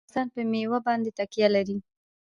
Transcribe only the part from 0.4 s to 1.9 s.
مېوې باندې تکیه لري.